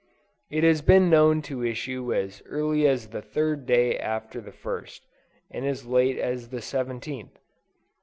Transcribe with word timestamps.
It 0.49 0.63
has 0.63 0.81
been 0.81 1.11
known 1.11 1.43
to 1.43 1.63
issue 1.63 2.11
as 2.11 2.41
early 2.47 2.87
as 2.87 3.09
the 3.09 3.21
third 3.21 3.67
day 3.67 3.99
after 3.99 4.41
the 4.41 4.51
first, 4.51 5.05
and 5.51 5.63
as 5.63 5.85
late 5.85 6.17
as 6.17 6.49
the 6.49 6.59
seventeenth. 6.63 7.37